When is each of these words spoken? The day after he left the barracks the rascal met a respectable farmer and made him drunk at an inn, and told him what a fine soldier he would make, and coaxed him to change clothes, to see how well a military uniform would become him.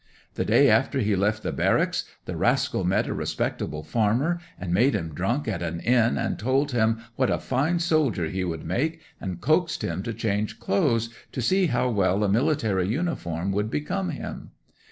The 0.33 0.45
day 0.45 0.67
after 0.67 0.97
he 0.97 1.15
left 1.15 1.43
the 1.43 1.51
barracks 1.51 2.05
the 2.25 2.35
rascal 2.35 2.83
met 2.83 3.05
a 3.05 3.13
respectable 3.13 3.83
farmer 3.83 4.39
and 4.59 4.73
made 4.73 4.95
him 4.95 5.13
drunk 5.13 5.47
at 5.47 5.61
an 5.61 5.79
inn, 5.79 6.17
and 6.17 6.39
told 6.39 6.71
him 6.71 7.01
what 7.17 7.29
a 7.29 7.37
fine 7.37 7.77
soldier 7.77 8.25
he 8.25 8.43
would 8.43 8.65
make, 8.65 8.99
and 9.19 9.39
coaxed 9.39 9.83
him 9.83 10.01
to 10.01 10.13
change 10.15 10.59
clothes, 10.59 11.13
to 11.33 11.39
see 11.43 11.67
how 11.67 11.91
well 11.91 12.23
a 12.23 12.29
military 12.29 12.87
uniform 12.87 13.51
would 13.51 13.69
become 13.69 14.09
him. 14.09 14.49